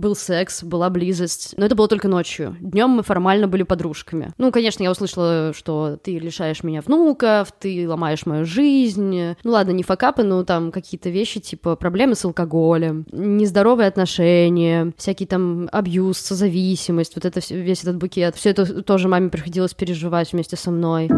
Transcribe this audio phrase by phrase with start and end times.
[0.00, 2.56] был секс, была близость, но это было только ночью.
[2.60, 4.32] Днем мы формально были подружками.
[4.38, 9.36] Ну, конечно, я услышала, что ты лишаешь меня внуков, ты ломаешь мою жизнь.
[9.44, 15.26] Ну ладно, не факапы, но там какие-то вещи, типа проблемы с алкоголем, нездоровые отношения, всякий
[15.26, 18.36] там абьюз, созависимость, вот это весь этот букет.
[18.36, 21.08] Все это тоже маме приходилось переживать вместе со мной.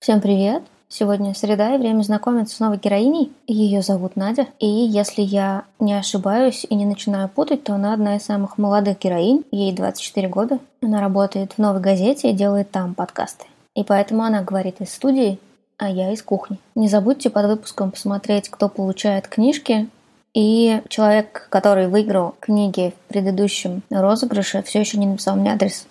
[0.00, 0.62] Всем привет!
[0.88, 3.32] Сегодня среда и время знакомиться с новой героиней.
[3.46, 4.48] Ее зовут Надя.
[4.58, 8.98] И если я не ошибаюсь и не начинаю путать, то она одна из самых молодых
[9.00, 9.44] героинь.
[9.50, 10.58] Ей 24 года.
[10.82, 13.46] Она работает в новой газете и делает там подкасты.
[13.74, 15.38] И поэтому она говорит из студии,
[15.78, 16.58] а я из кухни.
[16.74, 19.88] Не забудьте под выпуском посмотреть, кто получает книжки.
[20.34, 25.86] И человек, который выиграл книги в предыдущем розыгрыше, все еще не написал мне адрес.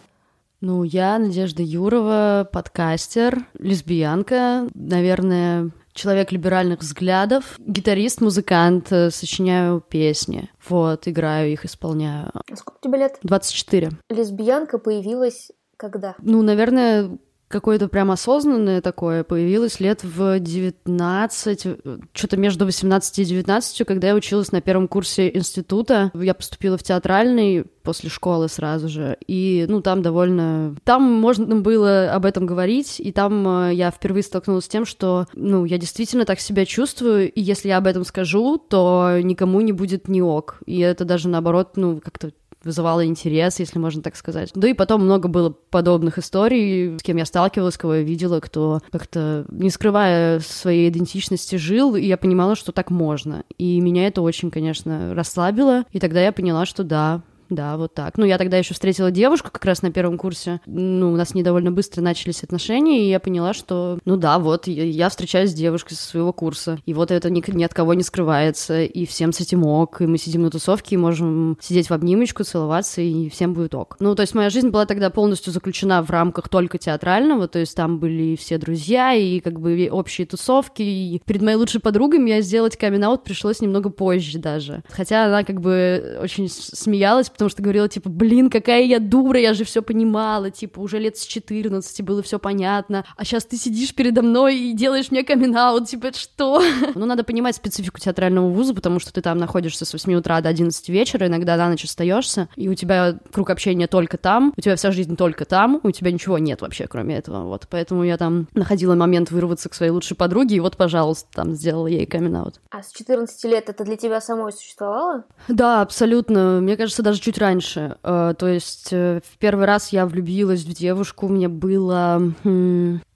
[0.60, 10.50] Ну, я Надежда Юрова, подкастер, лесбиянка, наверное, человек либеральных взглядов, гитарист, музыкант, э, сочиняю песни.
[10.68, 12.32] Вот, играю их, исполняю.
[12.56, 13.20] Сколько тебе лет?
[13.24, 13.92] 24.
[14.10, 16.16] Лесбиянка появилась когда?
[16.20, 17.18] Ну, наверное,
[17.54, 21.68] какое-то прям осознанное такое появилось лет в 19,
[22.14, 26.12] что-то между 18 и 19, когда я училась на первом курсе института.
[26.16, 29.18] Я поступила в театральный после школы сразу же.
[29.28, 30.76] И, ну, там довольно...
[30.84, 35.28] Там можно было об этом говорить, и там э, я впервые столкнулась с тем, что,
[35.34, 39.74] ну, я действительно так себя чувствую, и если я об этом скажу, то никому не
[39.74, 40.60] будет ни ок.
[40.66, 42.32] И это даже, наоборот, ну, как-то
[42.64, 44.52] вызывало интерес, если можно так сказать.
[44.56, 48.82] Да и потом много было подобных историй, с кем я сталкивалась, кого я видела, кто
[48.92, 53.44] как-то, не скрывая своей идентичности, жил, и я понимала, что так можно.
[53.58, 58.18] И меня это очень, конечно, расслабило, и тогда я поняла, что да, да, вот так.
[58.18, 60.62] Ну, я тогда еще встретила девушку как раз на первом курсе.
[60.66, 64.68] Ну, у нас не довольно быстро начались отношения, и я поняла, что, ну да, вот,
[64.68, 68.04] я встречаюсь с девушкой со своего курса, и вот это ни, ни от кого не
[68.04, 71.94] скрывается, и всем с этим ок, и мы сидим на тусовке, и можем сидеть в
[71.94, 73.98] обнимочку, целоваться, и всем будет ок.
[74.00, 77.76] Ну, то есть моя жизнь была тогда полностью заключена в рамках только театрального, то есть
[77.76, 82.42] там были все друзья, и как бы общие тусовки, и перед моей лучшей подругой мне
[82.42, 84.84] сделать камин пришлось немного позже даже.
[84.90, 89.54] Хотя она как бы очень смеялась, потому что говорила, типа, блин, какая я дура, я
[89.54, 93.94] же все понимала, типа, уже лет с 14 было все понятно, а сейчас ты сидишь
[93.94, 95.54] передо мной и делаешь мне камин
[95.86, 96.64] типа, что?
[96.96, 100.50] Ну, надо понимать специфику театрального вуза, потому что ты там находишься с 8 утра до
[100.50, 104.76] 11 вечера, иногда на ночь остаешься, и у тебя круг общения только там, у тебя
[104.76, 108.48] вся жизнь только там, у тебя ничего нет вообще, кроме этого, вот, поэтому я там
[108.54, 112.56] находила момент вырваться к своей лучшей подруге, и вот, пожалуйста, там сделала ей камин -аут.
[112.70, 115.26] А с 14 лет это для тебя самой существовало?
[115.48, 117.98] Да, абсолютно, мне кажется, даже чуть раньше.
[118.04, 122.22] Э, то есть э, в первый раз я влюбилась в девушку, мне было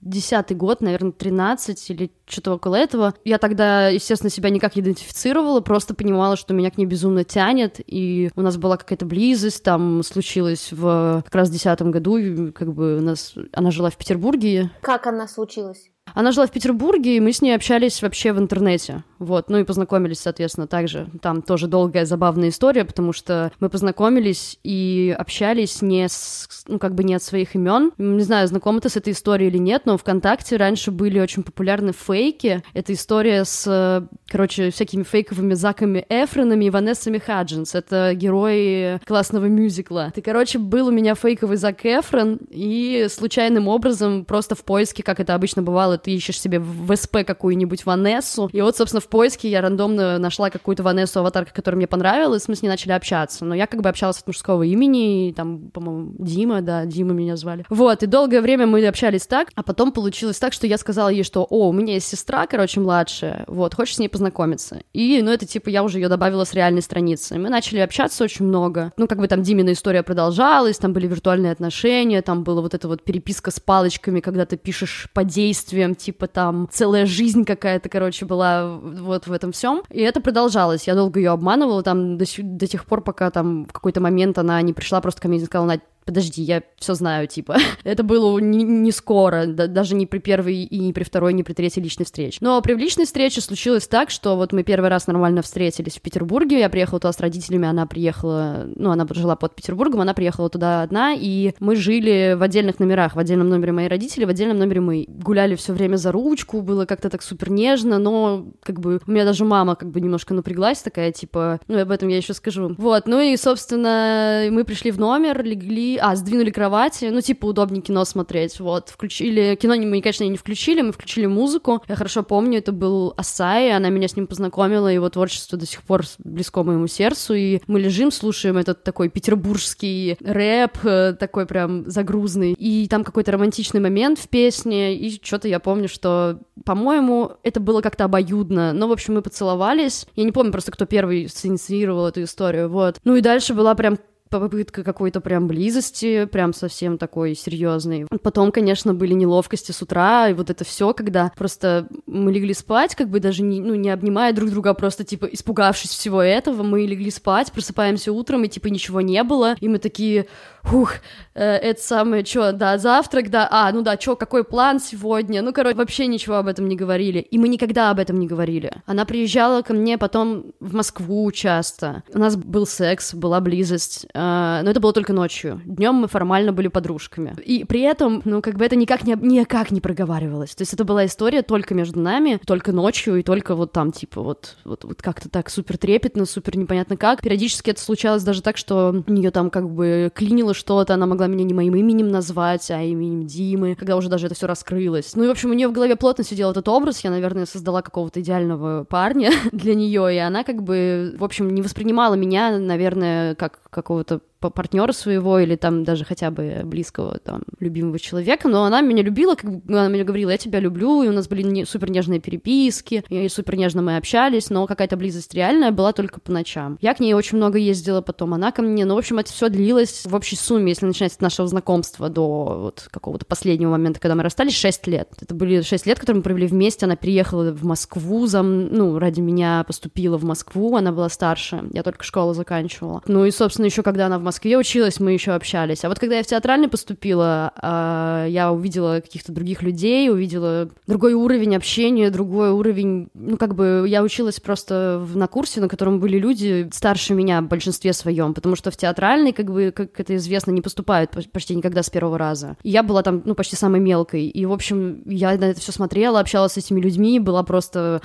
[0.00, 3.14] десятый год, наверное, 13 или что-то около этого.
[3.24, 7.80] Я тогда, естественно, себя никак не идентифицировала, просто понимала, что меня к ней безумно тянет,
[7.86, 12.96] и у нас была какая-то близость, там случилось в как раз десятом году, как бы
[12.96, 13.34] у нас...
[13.52, 14.70] Она жила в Петербурге.
[14.80, 15.90] Как она случилась?
[16.14, 19.04] Она жила в Петербурге, и мы с ней общались вообще в интернете.
[19.18, 21.08] Вот, ну и познакомились, соответственно, также.
[21.20, 26.94] Там тоже долгая забавная история, потому что мы познакомились и общались не с, ну, как
[26.94, 27.92] бы не от своих имен.
[27.98, 31.92] Не знаю, знакома ты с этой историей или нет, но ВКонтакте раньше были очень популярны
[31.92, 32.62] фейки.
[32.74, 37.74] Это история с, короче, всякими фейковыми Заками Эфронами и Ванессами Хаджинс.
[37.74, 40.12] Это герои классного мюзикла.
[40.14, 45.20] И, короче, был у меня фейковый Зак Эфрон, и случайным образом, просто в поиске, как
[45.20, 49.48] это обычно бывало, ты ищешь себе в СП какую-нибудь Ванессу, и вот, собственно, в поиске
[49.48, 53.44] я рандомно нашла какую-то Ванессу аватарку, которая мне понравилась, мы с ней начали общаться.
[53.44, 57.36] Но я как бы общалась от мужского имени, и там, по-моему, Дима, да, Дима меня
[57.36, 57.64] звали.
[57.68, 61.24] Вот, и долгое время мы общались так, а потом получилось так, что я сказала ей,
[61.24, 64.82] что, о, у меня есть сестра, короче, младшая, вот, хочешь с ней познакомиться?
[64.92, 67.38] И, ну, это типа я уже ее добавила с реальной страницы.
[67.38, 68.92] Мы начали общаться очень много.
[68.96, 72.88] Ну, как бы там Димина история продолжалась, там были виртуальные отношения, там была вот эта
[72.88, 78.26] вот переписка с палочками, когда ты пишешь по действиям, типа там целая жизнь какая-то, короче,
[78.26, 79.82] была вот в этом всем.
[79.90, 80.86] И это продолжалось.
[80.86, 84.60] Я долго ее обманывала там до, до тех пор, пока там в какой-то момент она
[84.62, 87.58] не пришла просто ко мне и сказала, Надь, подожди, я все знаю, типа.
[87.84, 91.42] это было не, не скоро, да, даже не при первой и не при второй, не
[91.42, 92.38] при третьей личной встрече.
[92.40, 96.60] Но при личной встрече случилось так, что вот мы первый раз нормально встретились в Петербурге,
[96.60, 100.80] я приехала туда с родителями, она приехала, ну, она жила под Петербургом, она приехала туда
[100.80, 104.80] одна, и мы жили в отдельных номерах, в отдельном номере мои родители, в отдельном номере
[104.80, 105.04] мы.
[105.08, 109.26] Гуляли все время за ручку, было как-то так супер нежно, но как бы у меня
[109.26, 112.74] даже мама как бы немножко напряглась, такая, типа, ну, об этом я еще скажу.
[112.78, 117.82] Вот, ну и, собственно, мы пришли в номер, легли, а, сдвинули кровати, ну, типа, удобнее
[117.82, 122.58] кино смотреть, вот, включили, кино мы, конечно, не включили, мы включили музыку, я хорошо помню,
[122.58, 126.86] это был Асай, она меня с ним познакомила, его творчество до сих пор близко моему
[126.86, 133.04] сердцу, и мы лежим, слушаем этот такой петербургский рэп, э, такой прям загрузный, и там
[133.04, 138.72] какой-то романтичный момент в песне, и что-то я помню, что, по-моему, это было как-то обоюдно,
[138.72, 142.96] но, в общем, мы поцеловались, я не помню просто, кто первый синициировал эту историю, вот.
[143.04, 143.98] Ну и дальше была прям
[144.28, 148.06] попытка какой-то прям близости, прям совсем такой серьезный.
[148.22, 152.94] Потом, конечно, были неловкости с утра, и вот это все, когда просто мы легли спать,
[152.94, 156.62] как бы даже не, ну, не обнимая друг друга, а просто, типа, испугавшись всего этого,
[156.62, 160.26] мы легли спать, просыпаемся утром, и, типа, ничего не было, и мы такие,
[160.72, 160.94] ух,
[161.34, 165.52] э, это самое, что, да, завтрак, да, а, ну да, что, какой план сегодня, ну,
[165.52, 168.72] короче, вообще ничего об этом не говорили, и мы никогда об этом не говорили.
[168.86, 174.70] Она приезжала ко мне потом в Москву часто, у нас был секс, была близость, но
[174.70, 178.64] это было только ночью, днем мы формально были подружками, и при этом, ну, как бы
[178.64, 182.72] это никак не, никак не проговаривалось, то есть это была история только между нами, только
[182.72, 186.96] ночью, и только вот там, типа, вот, вот, вот как-то так супер трепетно, супер непонятно
[186.96, 191.06] как, периодически это случалось даже так, что у нее там как бы клинило что-то, она
[191.06, 195.14] могла меня не моим именем назвать, а именем Димы, когда уже даже это все раскрылось.
[195.14, 197.82] Ну и, в общем, у нее в голове плотно сидел этот образ, я, наверное, создала
[197.82, 203.34] какого-то идеального парня для нее, и она как бы, в общем, не воспринимала меня, наверное,
[203.34, 204.20] как какого-то The.
[204.40, 209.34] Партнера своего или там даже хотя бы близкого там любимого человека, но она меня любила,
[209.34, 213.04] как она мне говорила, я тебя люблю, и у нас были не, супер нежные переписки,
[213.08, 216.78] и супер нежно мы общались, но какая-то близость реальная была только по ночам.
[216.80, 219.48] Я к ней очень много ездила потом, она ко мне, ну, в общем, это все
[219.48, 224.14] длилось в общей сумме, если начинать с нашего знакомства до вот какого-то последнего момента, когда
[224.14, 225.08] мы расстались, 6 лет.
[225.20, 229.20] Это были 6 лет, которые мы провели вместе, она переехала в Москву, за, ну, ради
[229.20, 233.02] меня поступила в Москву, она была старше, я только школу заканчивала.
[233.06, 235.84] Ну и, собственно, еще когда она в Москве училась, мы еще общались.
[235.84, 241.14] А вот когда я в театральный поступила, а, я увидела каких-то других людей, увидела другой
[241.14, 243.08] уровень общения, другой уровень...
[243.14, 247.48] Ну, как бы я училась просто на курсе, на котором были люди старше меня в
[247.48, 251.82] большинстве своем, потому что в театральный, как бы, как это известно, не поступают почти никогда
[251.82, 252.58] с первого раза.
[252.62, 254.26] И я была там, ну, почти самой мелкой.
[254.26, 258.02] И, в общем, я на это все смотрела, общалась с этими людьми, была просто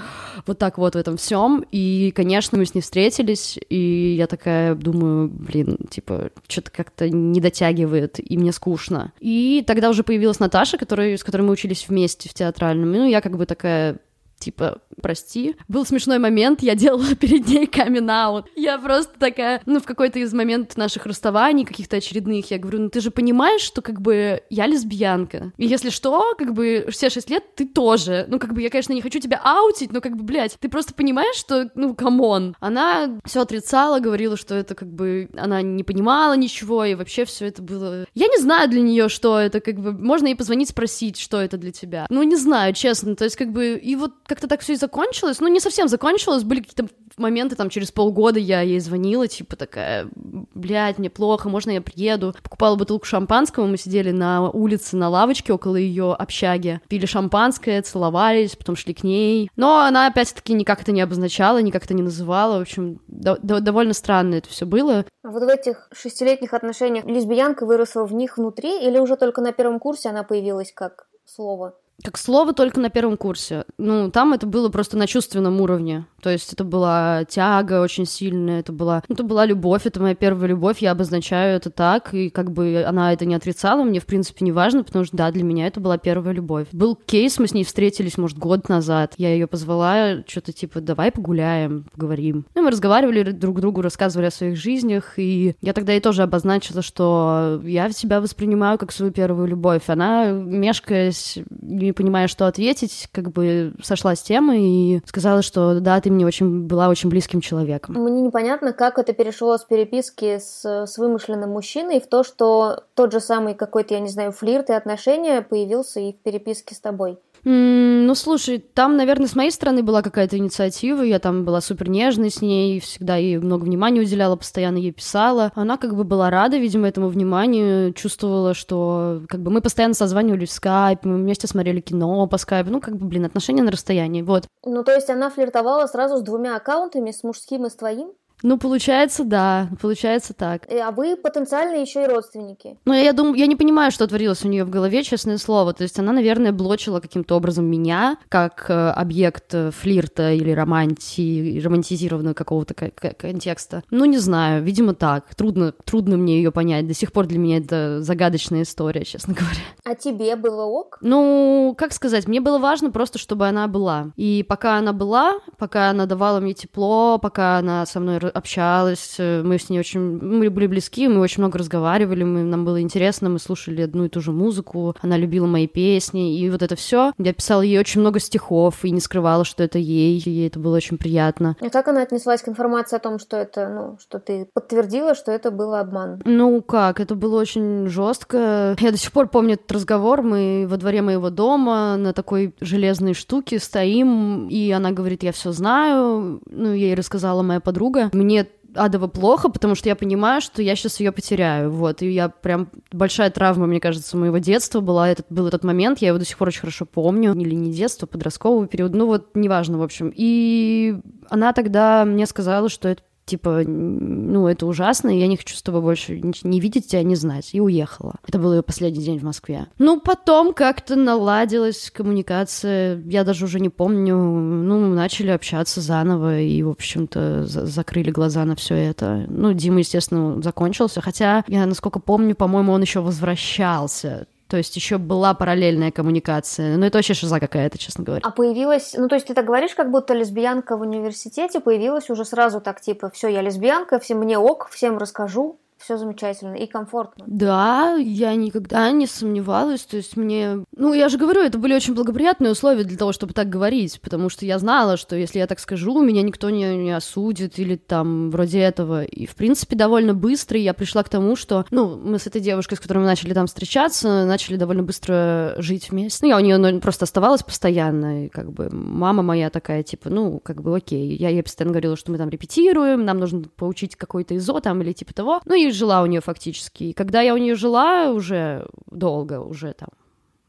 [0.48, 1.66] вот так вот в этом всем.
[1.72, 6.13] И, конечно, мы с ней встретились, и я такая думаю, блин, типа,
[6.48, 9.12] что-то как-то не дотягивает, и мне скучно.
[9.20, 12.92] И тогда уже появилась Наташа, которая, с которой мы учились вместе в театральном.
[12.92, 13.98] Ну, я как бы такая
[14.44, 15.56] типа, прости.
[15.68, 18.46] Был смешной момент, я делала перед ней каминг-аут.
[18.56, 22.90] Я просто такая, ну, в какой-то из моментов наших расставаний, каких-то очередных, я говорю, ну,
[22.90, 25.54] ты же понимаешь, что, как бы, я лесбиянка.
[25.58, 28.26] И если что, как бы, все шесть лет ты тоже.
[28.28, 30.70] Ну, как бы, я, конечно, не хочу тебя out ить, но, как бы, блядь, ты
[30.70, 32.56] просто понимаешь, что, ну, come on.
[32.60, 37.48] Она все отрицала, говорила, что это, как бы, она не понимала ничего, и вообще все
[37.48, 38.06] это было...
[38.14, 41.58] Я не знаю для нее, что это, как бы, можно ей позвонить, спросить, что это
[41.58, 42.08] для тебя.
[42.10, 45.40] Ну, не знаю, честно, то есть, как бы, и вот как-то так все и закончилось.
[45.40, 46.88] Ну, не совсем закончилось, были какие-то
[47.18, 52.34] моменты, там, через полгода я ей звонила, типа, такая, блядь, мне плохо, можно я приеду?
[52.42, 58.56] Покупала бутылку шампанского, мы сидели на улице, на лавочке около ее общаги, пили шампанское, целовались,
[58.56, 59.52] потом шли к ней.
[59.56, 63.62] Но она, опять-таки, никак это не обозначала, никак это не называла, в общем, до- до-
[63.62, 65.06] довольно странно это все было.
[65.24, 69.52] А вот в этих шестилетних отношениях лесбиянка выросла в них внутри, или уже только на
[69.52, 71.76] первом курсе она появилась как слово?
[72.04, 73.64] Как слово только на первом курсе.
[73.78, 76.06] Ну, там это было просто на чувственном уровне.
[76.22, 80.16] То есть это была тяга очень сильная, это была, ну, это была любовь, это моя
[80.16, 84.06] первая любовь, я обозначаю это так, и как бы она это не отрицала, мне, в
[84.06, 86.68] принципе, не важно, потому что, да, для меня это была первая любовь.
[86.72, 91.12] Был кейс, мы с ней встретились, может, год назад, я ее позвала, что-то типа, давай
[91.12, 92.46] погуляем, поговорим.
[92.56, 96.82] Ну, мы разговаривали друг другу, рассказывали о своих жизнях, и я тогда ей тоже обозначила,
[96.82, 99.84] что я себя воспринимаю как свою первую любовь.
[99.88, 106.00] Она, мешкаясь, не понимая, что ответить, как бы сошла с темы и сказала, что да,
[106.02, 107.96] ты мне очень была очень близким человеком.
[107.96, 113.12] Мне непонятно, как это перешло с переписки с, с вымышленным мужчиной в то, что тот
[113.12, 117.18] же самый какой-то, я не знаю, флирт и отношения появился и в переписке с тобой.
[117.46, 122.30] Ну, слушай, там, наверное, с моей стороны была какая-то инициатива, я там была супер нежной
[122.30, 125.52] с ней, всегда ей много внимания уделяла, постоянно ей писала.
[125.56, 130.50] Она как бы была рада, видимо, этому вниманию, чувствовала, что как бы мы постоянно созванивались
[130.50, 134.22] в скайпе, мы вместе смотрели кино по скайпу, ну, как бы, блин, отношения на расстоянии,
[134.22, 134.46] вот.
[134.66, 138.14] Ну, то есть она флиртовала сразу с двумя аккаунтами, с мужским и с твоим?
[138.44, 140.68] Ну, получается, да, получается так.
[140.70, 142.78] А вы потенциально еще и родственники.
[142.84, 145.74] Ну, я думаю, я не понимаю, что творилось у нее в голове, честное слово.
[145.74, 151.62] То есть она, наверное, блочила каким-то образом меня как э, объект э, флирта или романти...
[151.64, 153.84] романтизированного какого-то контекста.
[153.90, 155.34] Ну, не знаю, видимо, так.
[155.36, 156.86] Трудно, трудно мне ее понять.
[156.86, 159.56] До сих пор для меня это загадочная история, честно говоря.
[159.86, 160.98] А тебе было ок?
[161.00, 164.12] Ну, как сказать, мне было важно просто, чтобы она была.
[164.18, 169.42] И пока она была, пока она давала мне тепло, пока она со мной общалась, э,
[169.44, 173.30] мы с ней очень, мы были близки, мы очень много разговаривали, мы, нам было интересно,
[173.30, 177.14] мы слушали одну и ту же музыку, она любила мои песни, и вот это все.
[177.18, 180.60] Я писала ей очень много стихов и не скрывала, что это ей, и ей это
[180.60, 181.56] было очень приятно.
[181.62, 185.32] И как она отнеслась к информации о том, что это, ну, что ты подтвердила, что
[185.32, 186.22] это был обман?
[186.26, 188.76] Ну как, это было очень жестко.
[188.80, 193.14] Я до сих пор помню этот разговор, мы во дворе моего дома на такой железной
[193.14, 199.08] штуке стоим, и она говорит, я все знаю, ну, ей рассказала моя подруга, мне адово
[199.08, 203.30] плохо, потому что я понимаю, что я сейчас ее потеряю, вот, и я прям большая
[203.30, 206.48] травма, мне кажется, моего детства была, этот был этот момент, я его до сих пор
[206.50, 210.96] очень хорошо помню, или не детство, подростковый период, ну вот, неважно, в общем, и
[211.30, 215.82] она тогда мне сказала, что это типа, ну, это ужасно, я не хочу с тобой
[215.82, 217.50] больше не видеть тебя, не знать.
[217.54, 218.16] И уехала.
[218.28, 219.68] Это был ее последний день в Москве.
[219.78, 226.40] Ну, потом как-то наладилась коммуникация, я даже уже не помню, ну, мы начали общаться заново,
[226.40, 229.26] и, в общем-то, за закрыли глаза на все это.
[229.28, 234.98] Ну, Дима, естественно, закончился, хотя, я, насколько помню, по-моему, он еще возвращался то есть еще
[234.98, 236.78] была параллельная коммуникация.
[236.78, 238.22] Ну, это вообще шиза какая-то, честно говоря.
[238.24, 242.26] А появилась, ну, то есть ты так говоришь, как будто лесбиянка в университете появилась уже
[242.26, 247.26] сразу так, типа, все, я лесбиянка, всем мне ок, всем расскажу все замечательно и комфортно.
[247.28, 250.64] Да, я никогда не сомневалась, то есть мне...
[250.76, 254.30] Ну, я же говорю, это были очень благоприятные условия для того, чтобы так говорить, потому
[254.30, 258.32] что я знала, что если я так скажу, меня никто не, не осудит или там
[258.32, 259.04] вроде этого.
[259.04, 262.76] И, в принципе, довольно быстро я пришла к тому, что, ну, мы с этой девушкой,
[262.76, 266.20] с которой мы начали там встречаться, начали довольно быстро жить вместе.
[266.26, 270.10] Ну, я у нее ну, просто оставалась постоянно, и как бы мама моя такая, типа,
[270.10, 271.18] ну, как бы окей.
[271.18, 274.94] Я ей постоянно говорила, что мы там репетируем, нам нужно поучить какой-то изо там или
[274.94, 275.42] типа того.
[275.46, 276.86] Ну, и жила у нее фактически.
[276.86, 279.90] И когда я у нее жила уже долго, уже там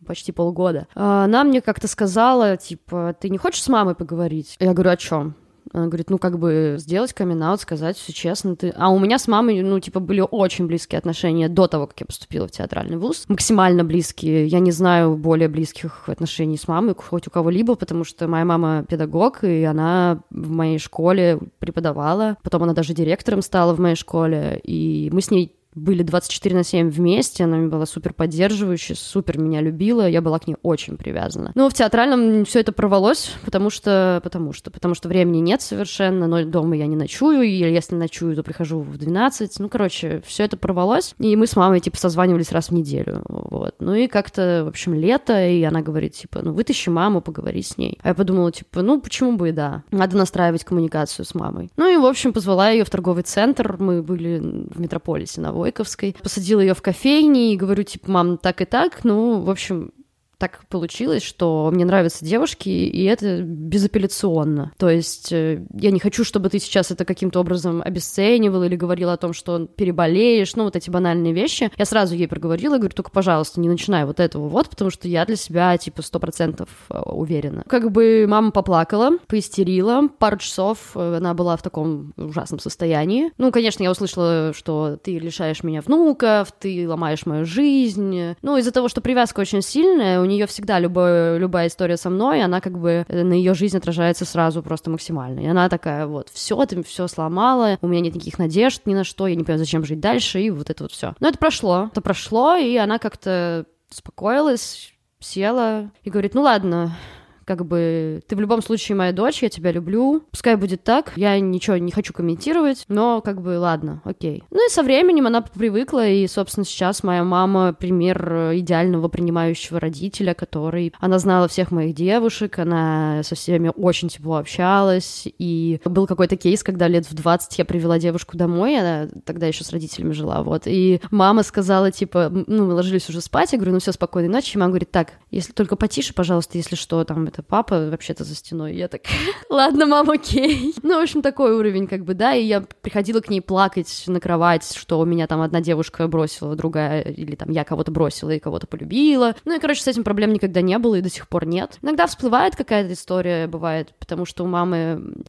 [0.07, 4.57] почти полгода, она мне как-то сказала, типа, ты не хочешь с мамой поговорить?
[4.61, 5.35] Я говорю, о чем?
[5.75, 8.54] Она говорит, ну, как бы сделать камин сказать все честно.
[8.54, 8.73] Ты...
[8.76, 12.07] А у меня с мамой, ну, типа, были очень близкие отношения до того, как я
[12.07, 13.25] поступила в театральный вуз.
[13.26, 14.47] Максимально близкие.
[14.47, 18.85] Я не знаю более близких отношений с мамой, хоть у кого-либо, потому что моя мама
[18.88, 22.37] педагог, и она в моей школе преподавала.
[22.45, 24.61] Потом она даже директором стала в моей школе.
[24.62, 29.61] И мы с ней были 24 на 7 вместе, она была супер поддерживающая, супер меня
[29.61, 31.52] любила, я была к ней очень привязана.
[31.54, 36.26] Но в театральном все это порвалось, потому что, потому что, потому что времени нет совершенно,
[36.26, 40.45] но дома я не ночую, и если ночую, то прихожу в 12, ну, короче, все
[40.45, 43.75] это порвалось, и мы с мамой, типа, созванивались раз в неделю, вот.
[43.81, 47.76] Ну и как-то, в общем, лето, и она говорит, типа, ну, вытащи маму, поговори с
[47.78, 47.99] ней.
[48.02, 51.71] А я подумала, типа, ну, почему бы и да, надо настраивать коммуникацию с мамой.
[51.76, 56.14] Ну и, в общем, позвала ее в торговый центр, мы были в метрополисе на Войковской.
[56.23, 59.04] Посадила ее в кофейне и говорю, типа, мам, так и так.
[59.04, 59.92] Ну, в общем,
[60.38, 64.73] так получилось, что мне нравятся девушки, и это безапелляционно.
[64.76, 69.11] То есть э, я не хочу, чтобы ты сейчас это каким-то образом обесценивал или говорил
[69.11, 71.71] о том, что переболеешь, ну, вот эти банальные вещи.
[71.76, 75.25] Я сразу ей проговорила, говорю, только, пожалуйста, не начинай вот этого вот, потому что я
[75.25, 77.64] для себя, типа, сто процентов э, уверена.
[77.69, 83.31] Как бы мама поплакала, поистерила, пару часов э, она была в таком ужасном состоянии.
[83.38, 88.35] Ну, конечно, я услышала, что ты лишаешь меня внуков, ты ломаешь мою жизнь.
[88.43, 92.43] Ну, из-за того, что привязка очень сильная, у нее всегда любая, любая история со мной,
[92.43, 95.41] она как бы э, на ее жизнь отражается сразу просто максимально.
[95.41, 99.05] И она такая, вот, все, ты все сломала, у меня нет никаких надежд ни на
[99.05, 101.14] что, я не понимаю, зачем жить дальше, и вот это вот все.
[101.21, 106.97] Но это прошло, это прошло, и она как-то успокоилась, села и говорит, ну ладно,
[107.45, 111.39] как бы ты в любом случае моя дочь, я тебя люблю, пускай будет так, я
[111.39, 114.45] ничего не хочу комментировать, но как бы ладно, окей.
[114.51, 120.35] Ну и со временем она привыкла, и, собственно, сейчас моя мама пример идеального принимающего родителя,
[120.35, 120.93] который...
[121.01, 126.63] Она знала всех моих девушек, она со всеми очень тепло общалась, и был какой-то кейс,
[126.63, 130.63] когда лет в 20 я привела девушку домой, она тогда еще с родителями жила, вот,
[130.67, 134.57] и мама сказала, типа, ну, мы ложились уже спать, я говорю, ну все, спокойной ночи,
[134.57, 138.35] и мама говорит, так, если только потише, пожалуйста, если что, там, это папа вообще-то за
[138.35, 139.03] стеной, я так,
[139.50, 140.73] ладно, мама, окей.
[140.83, 144.21] Ну, в общем, такой уровень, как бы, да, и я приходила к ней плакать на
[144.21, 148.38] кровать, что у меня там одна девушка бросила, другая, или там я кого-то бросила и
[148.38, 149.35] кого-то полюбила.
[149.45, 151.79] Ну и, короче, с этим проблем никогда не было и до сих пор нет.
[151.83, 155.25] Иногда всплывает какая-то история, бывает, потому что у мамы...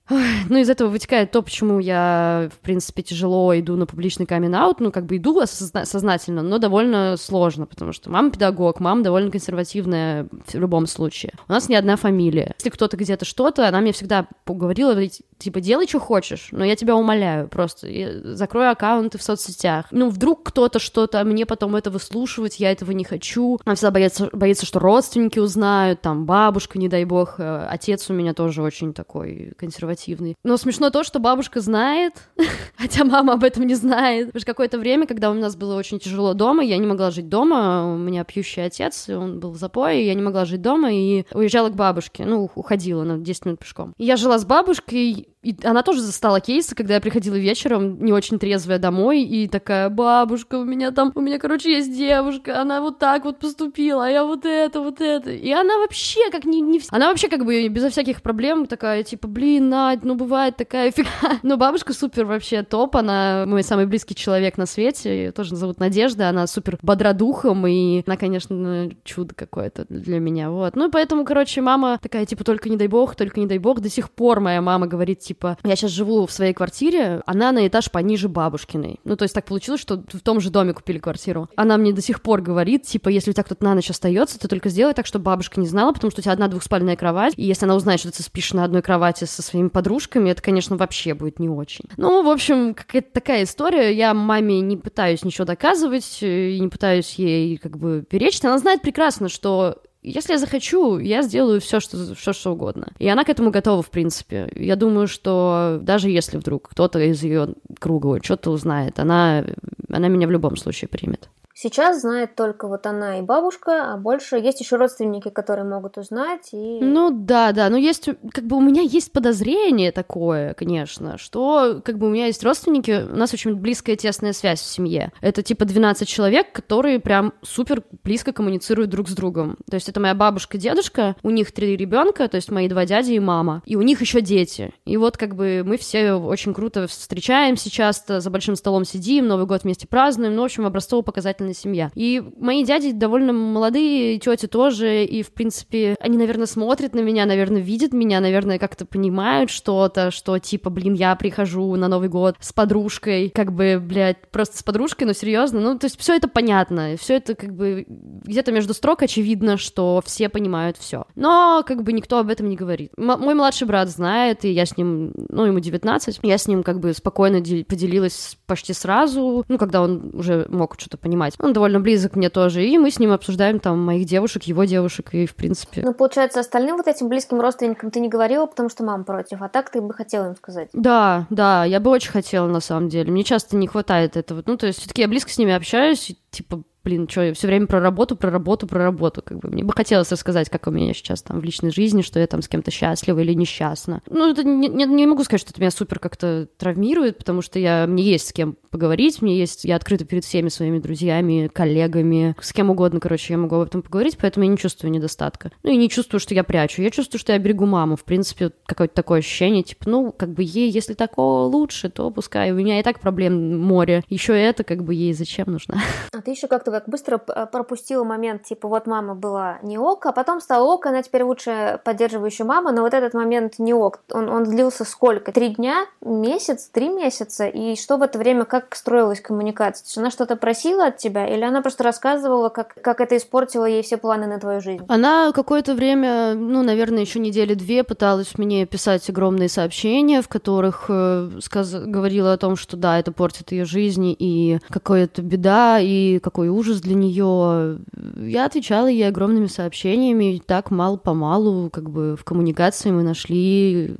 [0.50, 4.92] Ну, из этого вытекает то, почему я, в принципе, тяжело иду на публичный камин-аут, ну,
[4.92, 10.28] как бы иду осозна- сознательно, но довольно сложно, потому что мама педагог, мама довольно консервативная
[10.46, 11.34] в любом случае.
[11.48, 12.54] У нас не одна фамилия.
[12.58, 14.96] Если кто-то где-то что-то, она мне всегда говорила,
[15.38, 17.88] типа, делай, что хочешь, но я тебя умоляю просто,
[18.36, 19.88] закрой аккаунты в соцсетях.
[19.92, 23.60] Ну, вдруг кто-то что-то, мне потом это выслушивать, я этого не хочу.
[23.66, 28.14] Она всегда боится, боится, что родственники узнают, там, бабушка, не дай бог, э, отец у
[28.14, 30.36] меня тоже очень такой консервативный.
[30.44, 32.14] Но смешно то, что бабушка знает,
[32.78, 34.28] хотя мама об этом не знает.
[34.32, 37.94] Потому какое-то время, когда у нас было очень тяжело дома, я не могла жить дома,
[37.94, 41.70] у меня пьющий отец, он был в запое, я не могла жить дома и уезжала
[41.70, 41.85] к бабушке,
[42.25, 43.94] ну, уходила на 10 минут пешком.
[43.98, 48.40] Я жила с бабушкой, и она тоже застала кейсы, когда я приходила вечером, не очень
[48.40, 52.98] трезвая домой, и такая, бабушка, у меня там, у меня, короче, есть девушка, она вот
[52.98, 55.30] так вот поступила, а я вот это, вот это.
[55.30, 56.62] И она вообще как не...
[56.62, 56.82] не...
[56.90, 61.10] Она вообще как бы безо всяких проблем такая, типа, блин, Надь, ну бывает такая фига.
[61.44, 65.80] Но бабушка супер вообще топ, она мой самый близкий человек на свете, ее тоже зовут
[65.80, 70.75] Надежда, она супер бодра духом, и она, конечно, чудо какое-то для меня, вот.
[70.75, 73.80] Ну, и поэтому, короче, мама такая, типа, только не дай бог, только не дай бог,
[73.80, 77.51] до сих пор моя мама говорит, типа, типа, я сейчас живу в своей квартире, она
[77.51, 79.00] на этаж пониже бабушкиной.
[79.04, 81.50] Ну, то есть так получилось, что в том же доме купили квартиру.
[81.56, 84.48] Она мне до сих пор говорит, типа, если у тебя кто-то на ночь остается, ты
[84.48, 87.44] только сделай так, чтобы бабушка не знала, потому что у тебя одна двухспальная кровать, и
[87.44, 91.13] если она узнает, что ты спишь на одной кровати со своими подружками, это, конечно, вообще
[91.13, 91.86] будет не очень.
[91.98, 93.94] Ну, в общем, какая-то такая история.
[93.94, 98.46] Я маме не пытаюсь ничего доказывать, и не пытаюсь ей как бы перечить.
[98.46, 102.94] Она знает прекрасно, что если я захочу, я сделаю все, что, все, что угодно.
[103.00, 104.50] И она к этому готова, в принципе.
[104.56, 109.44] Я думаю, что даже если вдруг кто-то из ее круга что-то узнает, она,
[109.90, 111.30] она меня в любом случае примет.
[111.58, 116.50] Сейчас знает только вот она и бабушка, а больше есть еще родственники, которые могут узнать.
[116.52, 116.80] И...
[116.82, 121.98] Ну да, да, но есть, как бы у меня есть подозрение такое, конечно, что как
[121.98, 125.14] бы у меня есть родственники, у нас очень близкая тесная связь в семье.
[125.22, 129.58] Это типа 12 человек, которые прям супер близко коммуницируют друг с другом.
[129.70, 133.14] То есть это моя бабушка, дедушка, у них три ребенка, то есть мои два дяди
[133.14, 134.74] и мама, и у них еще дети.
[134.84, 139.46] И вот как бы мы все очень круто встречаемся часто, за большим столом сидим, Новый
[139.46, 141.92] год вместе празднуем, ну, в общем, образцово-показательный замечательная семья.
[141.96, 147.25] И мои дяди довольно молодые, тети тоже, и, в принципе, они, наверное, смотрят на меня,
[147.25, 152.36] наверное, видят меня, наверное, как-то понимают что-то, что, типа, блин, я прихожу на Новый год
[152.40, 156.27] с подружкой, как бы, блядь, просто с подружкой, но серьезно, ну, то есть все это
[156.27, 161.05] понятно, все это, как бы, где-то между строк очевидно, что все понимают все.
[161.16, 162.92] Но, как бы, никто об этом не говорит.
[162.98, 166.64] М- мой младший брат знает, и я с ним, ну, ему 19, я с ним,
[166.64, 171.35] как бы, спокойно поделилась почти сразу, ну, когда он уже мог что-то понимать.
[171.40, 175.14] Он довольно близок мне тоже, и мы с ним обсуждаем там моих девушек, его девушек,
[175.14, 175.82] и в принципе...
[175.84, 179.50] Ну, получается, остальным вот этим близким родственникам ты не говорила, потому что мама против, а
[179.50, 180.70] так ты бы хотела им сказать?
[180.74, 183.12] Да, да, я бы очень хотела, на самом деле.
[183.12, 184.44] Мне часто не хватает этого.
[184.46, 187.48] Ну, то есть все таки я близко с ними общаюсь, типа, блин, что, я все
[187.48, 189.50] время про работу, про работу, про работу, как бы.
[189.50, 192.42] Мне бы хотелось рассказать, как у меня сейчас там в личной жизни, что я там
[192.42, 194.02] с кем-то счастлива или несчастна.
[194.08, 197.58] Ну, это не, не, не могу сказать, что это меня супер как-то травмирует, потому что
[197.60, 202.36] я, мне есть с кем поговорить, мне есть, я открыта перед всеми своими друзьями, коллегами,
[202.40, 205.52] с кем угодно, короче, я могу об этом поговорить, поэтому я не чувствую недостатка.
[205.64, 206.82] Ну, и не чувствую, что я прячу.
[206.82, 207.96] Я чувствую, что я берегу маму.
[207.96, 212.52] В принципе, какое-то такое ощущение, типа, ну, как бы ей, если такого лучше, то пускай.
[212.52, 214.04] У меня и так проблем море.
[214.10, 215.82] Еще это, как бы, ей зачем нужно?
[216.12, 220.05] А ты еще как-то как быстро э, пропустила момент, типа, вот мама была не ок,
[220.05, 224.01] а потом стала ок, она теперь лучше поддерживающая мама, но вот этот момент не ок,
[224.11, 225.31] он, он длился сколько?
[225.31, 225.85] Три дня?
[226.01, 226.70] Месяц?
[226.72, 227.48] Три месяца?
[227.48, 229.83] И что в это время, как строилась коммуникация?
[229.83, 233.66] То есть она что-то просила от тебя, или она просто рассказывала, как, как это испортило
[233.66, 234.83] ей все планы на твою жизнь?
[234.90, 240.88] Она какое-то время, ну, наверное, еще недели две пыталась мне писать огромные сообщения, в которых
[240.90, 241.72] э, сказ...
[241.72, 246.65] говорила о том, что да, это портит ее жизнь, и какая-то беда, и какой ужас,
[246.66, 247.80] ужас для нее.
[248.18, 253.96] Я отвечала ей огромными сообщениями, и так мало-помалу, как бы в коммуникации мы нашли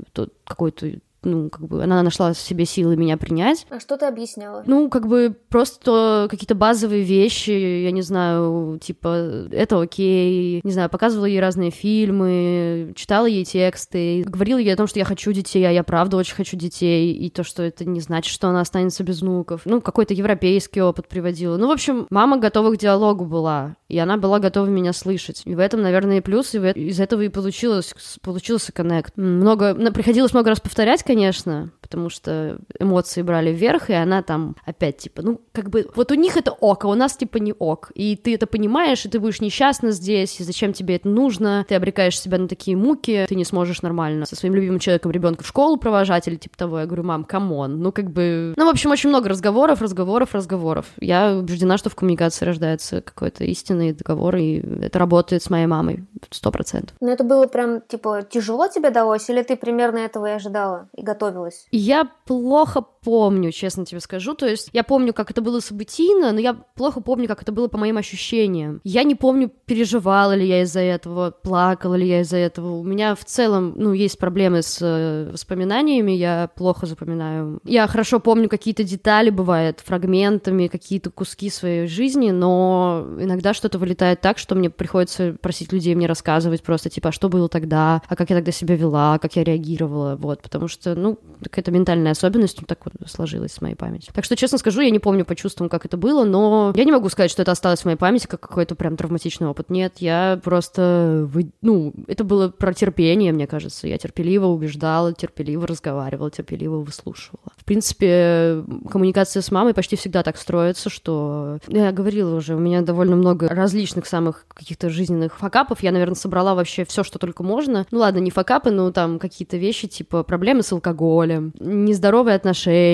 [0.45, 0.93] какой-то
[1.25, 3.65] ну, как бы она нашла в себе силы меня принять.
[3.69, 4.63] А что ты объясняла?
[4.65, 10.89] Ну, как бы просто какие-то базовые вещи, я не знаю, типа, это окей, не знаю,
[10.89, 15.63] показывала ей разные фильмы, читала ей тексты, говорила ей о том, что я хочу детей,
[15.67, 19.03] а я правда очень хочу детей, и то, что это не значит, что она останется
[19.03, 19.61] без внуков.
[19.65, 21.57] Ну, какой-то европейский опыт приводила.
[21.57, 25.41] Ну, в общем, мама готова к диалогу была, и она была готова меня слышать.
[25.45, 29.17] И в этом, наверное, и плюс, и из этого и получилось, получился connect.
[29.17, 34.97] Много, приходилось много раз повторять, конечно, потому что эмоции брали вверх, и она там опять
[34.97, 37.91] типа, ну, как бы, вот у них это ок, а у нас типа не ок.
[37.95, 41.75] И ты это понимаешь, и ты будешь несчастна здесь, и зачем тебе это нужно, ты
[41.75, 45.47] обрекаешь себя на такие муки, ты не сможешь нормально со своим любимым человеком ребенка в
[45.47, 46.80] школу провожать или типа того.
[46.80, 48.54] Я говорю, мам, come on, ну, как бы...
[48.58, 50.88] Ну, в общем, очень много разговоров, разговоров, разговоров.
[50.99, 56.04] Я убеждена, что в коммуникации рождается какой-то истинный договор, и это работает с моей мамой,
[56.30, 56.97] сто процентов.
[56.99, 61.67] Но это было прям, типа, тяжело тебе далось, или ты примерно этого и ожидала готовилась?
[61.71, 64.33] Я плохо помню, честно тебе скажу.
[64.33, 67.67] То есть я помню, как это было событийно, но я плохо помню, как это было
[67.67, 68.81] по моим ощущениям.
[68.83, 72.71] Я не помню, переживала ли я из-за этого, плакала ли я из-за этого.
[72.71, 77.59] У меня в целом, ну, есть проблемы с э, воспоминаниями, я плохо запоминаю.
[77.63, 84.21] Я хорошо помню какие-то детали, бывает, фрагментами, какие-то куски своей жизни, но иногда что-то вылетает
[84.21, 88.15] так, что мне приходится просить людей мне рассказывать просто, типа, а что было тогда, а
[88.15, 92.55] как я тогда себя вела, как я реагировала, вот, потому что, ну, какая-то ментальная особенность
[92.65, 94.13] так вот сложилось с моей памятью.
[94.13, 96.91] Так что, честно скажу, я не помню по чувствам, как это было, но я не
[96.91, 99.69] могу сказать, что это осталось в моей памяти как какой-то прям травматичный опыт.
[99.69, 101.29] Нет, я просто...
[101.62, 103.88] Ну, это было про терпение, мне кажется.
[103.88, 107.51] Я терпеливо убеждала, терпеливо разговаривала, терпеливо выслушивала.
[107.58, 111.60] В принципе, коммуникация с мамой почти всегда так строится, что...
[111.67, 115.81] Я говорила уже, у меня довольно много различных самых каких-то жизненных факапов.
[115.81, 117.86] Я, наверное, собрала вообще все, что только можно.
[117.91, 122.85] Ну ладно, не факапы, но там какие-то вещи, типа проблемы с алкоголем, нездоровые отношения,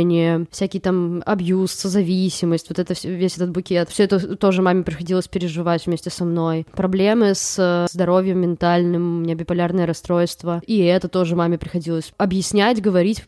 [0.51, 3.89] всякий там абьюз, созависимость, вот это весь этот букет.
[3.89, 6.65] Все это тоже маме приходилось переживать вместе со мной.
[6.73, 10.61] Проблемы с э, здоровьем ментальным, у меня биполярное расстройство.
[10.65, 13.23] И это тоже маме приходилось объяснять, говорить,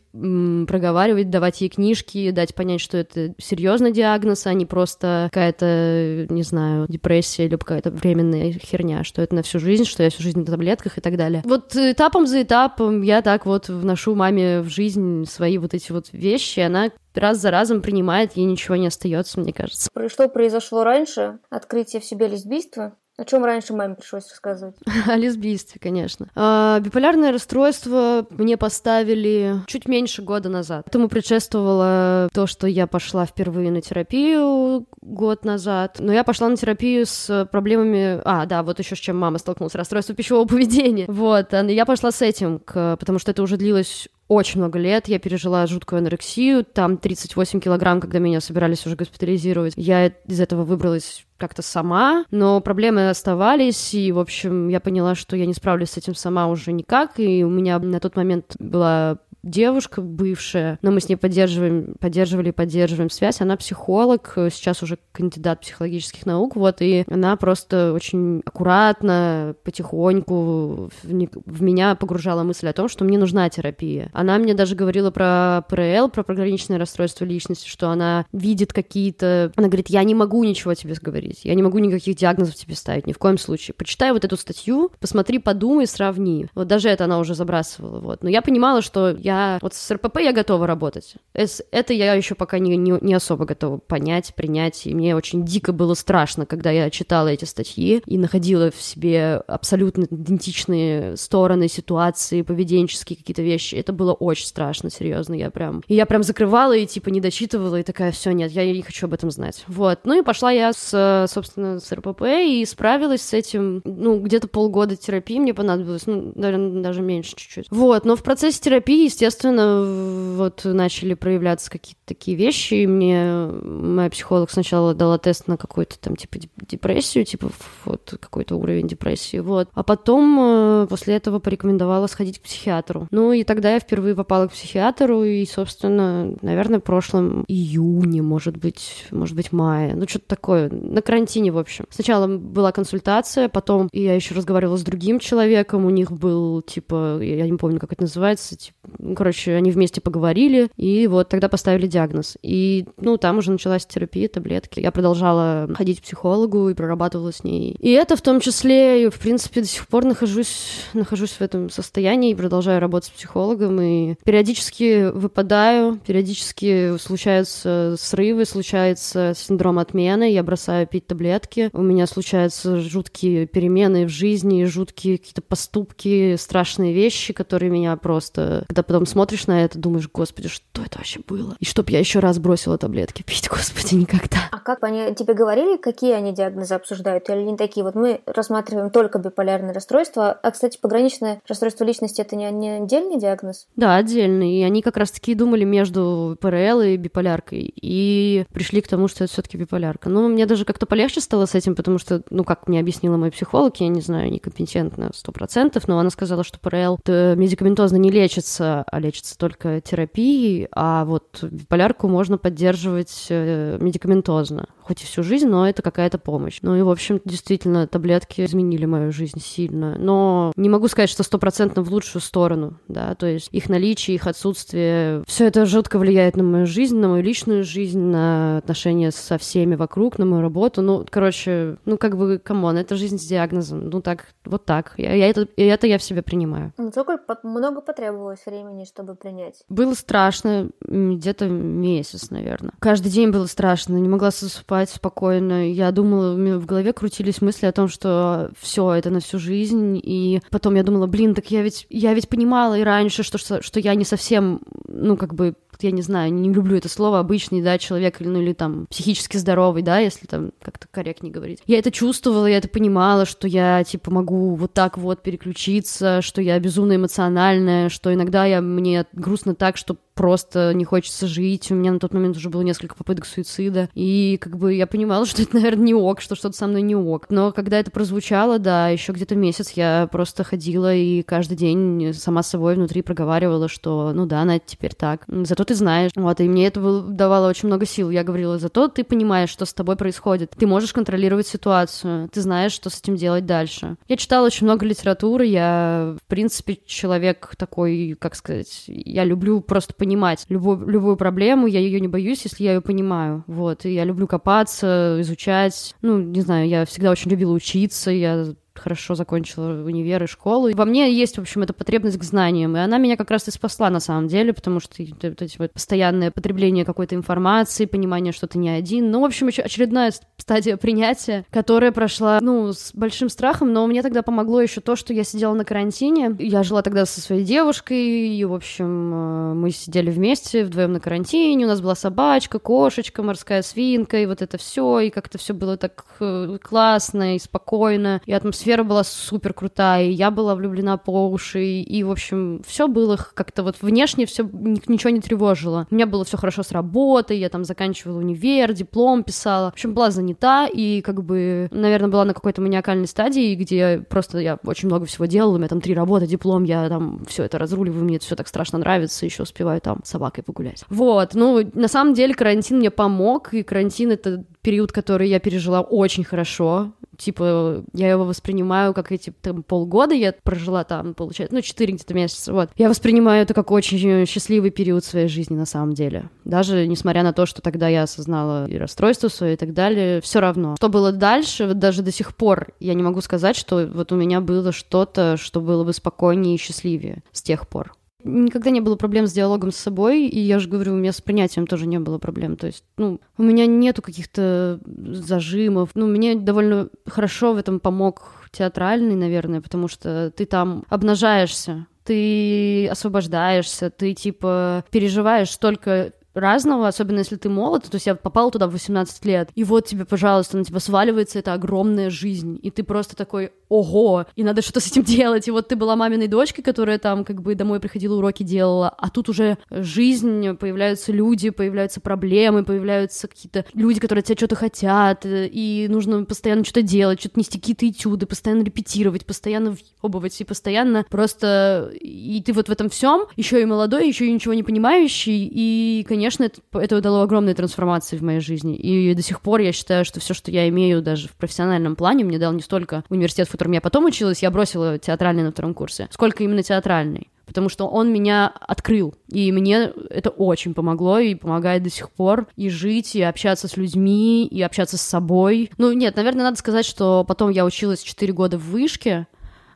[0.66, 6.42] проговаривать, давать ей книжки, дать понять, что это серьезный диагноз, а не просто какая-то, не
[6.42, 10.38] знаю, депрессия или какая-то временная херня, что это на всю жизнь, что я всю жизнь
[10.38, 11.42] на таблетках и так далее.
[11.44, 16.06] Вот этапом за этапом я так вот вношу маме в жизнь свои вот эти вот
[16.12, 19.90] вещи, она раз за разом принимает, ей ничего не остается, мне кажется.
[20.08, 21.38] Что произошло раньше?
[21.50, 22.96] Открытие в себе лесбийства?
[23.16, 24.74] О чем раньше маме пришлось рассказывать?
[25.06, 26.26] О лесбийстве, конечно.
[26.34, 30.88] А, биполярное расстройство мне поставили чуть меньше года назад.
[30.88, 35.98] Этому предшествовало то, что я пошла впервые на терапию год назад.
[36.00, 38.20] Но я пошла на терапию с проблемами...
[38.24, 39.76] А, да, вот еще с чем мама столкнулась.
[39.76, 41.06] Расстройство пищевого поведения.
[41.14, 41.52] Вот.
[41.52, 42.96] Я пошла с этим, к...
[42.96, 45.08] потому что это уже длилось очень много лет.
[45.08, 49.74] Я пережила жуткую анорексию, там 38 килограмм, когда меня собирались уже госпитализировать.
[49.76, 55.36] Я из этого выбралась как-то сама, но проблемы оставались, и, в общем, я поняла, что
[55.36, 59.18] я не справлюсь с этим сама уже никак, и у меня на тот момент была
[59.44, 63.40] девушка бывшая, но мы с ней поддерживаем, поддерживали и поддерживаем связь.
[63.40, 71.28] Она психолог, сейчас уже кандидат психологических наук, вот, и она просто очень аккуратно, потихоньку в,
[71.46, 74.10] в меня погружала мысль о том, что мне нужна терапия.
[74.12, 79.52] Она мне даже говорила про ПРЛ, про пограничное расстройство личности, что она видит какие-то...
[79.56, 83.06] Она говорит, я не могу ничего тебе говорить, я не могу никаких диагнозов тебе ставить,
[83.06, 83.74] ни в коем случае.
[83.74, 86.46] Почитай вот эту статью, посмотри, подумай, сравни.
[86.54, 88.22] Вот даже это она уже забрасывала, вот.
[88.22, 89.58] Но я понимала, что я я...
[89.60, 91.14] Вот с РПП я готова работать.
[91.34, 94.86] Это я еще пока не, не, не особо готова понять, принять.
[94.86, 99.42] И мне очень дико было страшно, когда я читала эти статьи и находила в себе
[99.46, 103.74] абсолютно идентичные стороны ситуации, поведенческие какие-то вещи.
[103.74, 105.34] Это было очень страшно, серьезно.
[105.34, 105.82] Я прям...
[105.88, 109.06] И я прям закрывала и типа не дочитывала, и такая, все, нет, я не хочу
[109.06, 109.64] об этом знать.
[109.66, 110.00] Вот.
[110.04, 113.82] Ну и пошла я с, собственно, с РПП и справилась с этим.
[113.84, 117.66] Ну, где-то полгода терапии мне понадобилось, ну, наверное, даже меньше чуть-чуть.
[117.70, 118.04] Вот.
[118.04, 124.10] Но в процессе терапии, естественно, естественно, вот начали проявляться какие-то такие вещи, и мне моя
[124.10, 127.50] психолог сначала дала тест на какую-то там, типа, депрессию, типа,
[127.84, 129.68] вот какой-то уровень депрессии, вот.
[129.72, 133.08] А потом э, после этого порекомендовала сходить к психиатру.
[133.10, 138.58] Ну, и тогда я впервые попала к психиатру, и, собственно, наверное, в прошлом июне, может
[138.58, 141.86] быть, может быть, мае, ну, что-то такое, на карантине, в общем.
[141.88, 147.46] Сначала была консультация, потом я еще разговаривала с другим человеком, у них был, типа, я
[147.46, 152.36] не помню, как это называется, типа, короче, они вместе поговорили, и вот тогда поставили диагноз.
[152.42, 154.80] И, ну, там уже началась терапия, таблетки.
[154.80, 157.76] Я продолжала ходить к психологу и прорабатывала с ней.
[157.80, 162.32] И это в том числе, в принципе, до сих пор нахожусь, нахожусь в этом состоянии
[162.32, 163.80] и продолжаю работать с психологом.
[163.80, 171.70] И периодически выпадаю, периодически случаются срывы, случается синдром отмены, я бросаю пить таблетки.
[171.72, 178.64] У меня случаются жуткие перемены в жизни, жуткие какие-то поступки, страшные вещи, которые меня просто...
[178.68, 181.56] Когда потом смотришь на это, думаешь, господи, что это вообще было?
[181.60, 184.38] И чтоб я еще раз бросила таблетки пить, господи, никогда.
[184.50, 187.28] А как они тебе говорили, какие они диагнозы обсуждают?
[187.28, 187.84] Или не такие?
[187.84, 190.32] Вот мы рассматриваем только биполярное расстройство.
[190.32, 193.66] А, кстати, пограничное расстройство личности это не, не отдельный диагноз?
[193.76, 194.52] Да, отдельный.
[194.54, 197.72] И они как раз-таки думали между ПРЛ и биполяркой.
[197.80, 200.08] И пришли к тому, что это все-таки биполярка.
[200.08, 203.30] Ну, мне даже как-то полегче стало с этим, потому что, ну, как мне объяснила мой
[203.30, 208.83] психолог, я не знаю, некомпетентна сто процентов, но она сказала, что ПРЛ медикаментозно не лечится,
[208.86, 215.48] а лечится только терапией, а вот биполярку можно поддерживать э, медикаментозно, хоть и всю жизнь,
[215.48, 216.58] но это какая-то помощь.
[216.62, 219.96] Ну и, в общем, действительно, таблетки изменили мою жизнь сильно.
[219.98, 224.26] Но не могу сказать, что стопроцентно в лучшую сторону, да, то есть их наличие, их
[224.26, 229.38] отсутствие, все это жутко влияет на мою жизнь, на мою личную жизнь, на отношения со
[229.38, 230.82] всеми вокруг, на мою работу.
[230.82, 233.88] Ну, короче, ну как бы, come on, это жизнь с диагнозом.
[233.88, 234.94] Ну так, вот так.
[234.98, 236.72] Я, я это, это я в себе принимаю.
[236.76, 239.62] Ну, сколько много потребовалось времени, чтобы принять?
[239.68, 242.72] Было страшно, где-то месяц, наверное.
[242.80, 245.70] Каждый день было страшно, не могла засыпать спокойно.
[245.70, 249.38] Я думала, у меня в голове крутились мысли о том, что все это на всю
[249.38, 250.00] жизнь.
[250.02, 253.62] И потом я думала, блин, так я ведь, я ведь понимала и раньше, что, что,
[253.62, 257.62] что я не совсем, ну, как бы я не знаю, не люблю это слово, обычный,
[257.62, 261.60] да, человек, ну или там психически здоровый, да, если там как-то корректнее говорить.
[261.66, 266.40] Я это чувствовала, я это понимала, что я, типа, могу вот так вот переключиться, что
[266.40, 271.70] я безумно эмоциональная, что иногда я, мне грустно так, что просто не хочется жить.
[271.70, 273.88] У меня на тот момент уже было несколько попыток суицида.
[273.94, 276.96] И как бы я понимала, что это, наверное, не ок, что что-то со мной не
[276.96, 277.26] ок.
[277.30, 282.42] Но когда это прозвучало, да, еще где-то месяц я просто ходила и каждый день сама
[282.42, 285.24] собой внутри проговаривала, что ну да, она теперь так.
[285.28, 286.12] Зато ты знаешь.
[286.14, 288.10] Вот, и мне это давало очень много сил.
[288.10, 290.52] Я говорила, зато ты понимаешь, что с тобой происходит.
[290.56, 292.28] Ты можешь контролировать ситуацию.
[292.32, 293.96] Ты знаешь, что с этим делать дальше.
[294.08, 295.46] Я читала очень много литературы.
[295.46, 301.80] Я, в принципе, человек такой, как сказать, я люблю просто понимать любую, любую проблему, я
[301.80, 303.42] ее не боюсь, если я ее понимаю.
[303.46, 305.94] Вот, и я люблю копаться, изучать.
[306.02, 310.68] Ну, не знаю, я всегда очень любила учиться, я хорошо закончила универ и школу.
[310.68, 313.48] И во мне есть, в общем, эта потребность к знаниям, и она меня как раз
[313.48, 318.46] и спасла на самом деле, потому что эти вот постоянное потребление какой-то информации, понимание, что
[318.46, 319.10] ты не один.
[319.10, 324.02] Ну, в общем, еще очередная стадия принятия, которая прошла, ну, с большим страхом, но мне
[324.02, 326.36] тогда помогло еще то, что я сидела на карантине.
[326.38, 331.00] Я жила тогда со своей девушкой, и, в общем, э, мы сидели вместе вдвоем на
[331.00, 335.54] карантине, у нас была собачка, кошечка, морская свинка, и вот это все, и как-то все
[335.54, 340.96] было так э, классно и спокойно, и атмосфера атмосфера была супер крутая, я была влюблена
[340.96, 344.48] по уши, и, в общем, все было как-то вот внешне все
[344.88, 345.86] ничего не тревожило.
[345.90, 349.70] У меня было все хорошо с работой, я там заканчивала универ, диплом писала.
[349.70, 354.38] В общем, была занята, и как бы, наверное, была на какой-то маниакальной стадии, где просто
[354.38, 357.58] я очень много всего делала, у меня там три работы, диплом, я там все это
[357.58, 360.84] разруливаю, мне это все так страшно нравится, еще успеваю там с собакой погулять.
[360.88, 365.82] Вот, ну, на самом деле карантин мне помог, и карантин— это период, который я пережила
[365.82, 366.92] очень хорошо.
[367.18, 372.14] Типа, я его воспринимаю как эти там, полгода я прожила там, получается, ну, четыре где-то
[372.14, 372.70] месяца, вот.
[372.76, 376.30] Я воспринимаю это как очень счастливый период своей жизни на самом деле.
[376.44, 380.40] Даже несмотря на то, что тогда я осознала и расстройство свое и так далее, все
[380.40, 380.76] равно.
[380.76, 384.16] Что было дальше, вот даже до сих пор я не могу сказать, что вот у
[384.16, 387.92] меня было что-то, что было бы спокойнее и счастливее с тех пор
[388.24, 391.20] никогда не было проблем с диалогом с собой, и я же говорю, у меня с
[391.20, 392.56] принятием тоже не было проблем.
[392.56, 395.90] То есть, ну, у меня нету каких-то зажимов.
[395.94, 402.86] Ну, мне довольно хорошо в этом помог театральный, наверное, потому что ты там обнажаешься, ты
[402.88, 408.66] освобождаешься, ты типа переживаешь столько разного, особенно если ты молод, то есть я попала туда
[408.66, 412.82] в 18 лет, и вот тебе, пожалуйста, на тебя сваливается эта огромная жизнь, и ты
[412.82, 416.64] просто такой, ого, и надо что-то с этим делать, и вот ты была маминой дочкой,
[416.64, 422.00] которая там как бы домой приходила, уроки делала, а тут уже жизнь, появляются люди, появляются
[422.00, 427.38] проблемы, появляются какие-то люди, которые от тебя что-то хотят, и нужно постоянно что-то делать, что-то
[427.38, 432.90] нести какие-то этюды, постоянно репетировать, постоянно въебывать, и постоянно просто, и ты вот в этом
[432.90, 437.20] всем еще и молодой, еще и ничего не понимающий, и, конечно, конечно, это, это дало
[437.22, 438.76] огромные трансформации в моей жизни.
[438.76, 442.24] И до сих пор я считаю, что все, что я имею даже в профессиональном плане,
[442.24, 445.74] мне дал не столько университет, в котором я потом училась, я бросила театральный на втором
[445.74, 451.34] курсе, сколько именно театральный потому что он меня открыл, и мне это очень помогло и
[451.34, 455.70] помогает до сих пор и жить, и общаться с людьми, и общаться с собой.
[455.76, 459.26] Ну, нет, наверное, надо сказать, что потом я училась 4 года в вышке,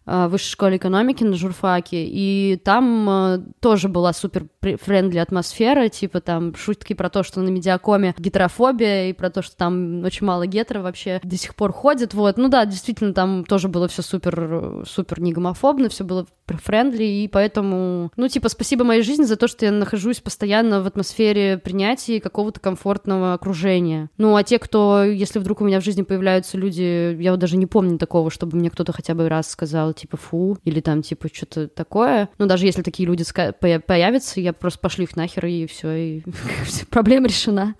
[0.08, 6.20] в высшей школе экономики на журфаке, и там э, тоже была супер friendly атмосфера, типа
[6.20, 10.46] там шутки про то, что на медиакоме гетерофобия, и про то, что там очень мало
[10.46, 12.38] гетеро вообще до сих пор ходит, вот.
[12.38, 17.28] Ну да, действительно, там тоже было все супер, супер не гомофобно, все было friendly, и
[17.28, 22.20] поэтому, ну, типа, спасибо моей жизни за то, что я нахожусь постоянно в атмосфере принятия
[22.20, 24.10] какого-то комфортного окружения.
[24.16, 27.56] Ну, а те, кто, если вдруг у меня в жизни появляются люди, я вот даже
[27.56, 31.28] не помню такого, чтобы мне кто-то хотя бы раз сказал, типа, фу, или там, типа,
[31.32, 32.28] что-то такое.
[32.38, 33.24] Ну, даже если такие люди
[33.60, 36.22] появятся, я просто пошлю их нахер, и все, и
[36.90, 37.74] проблема решена.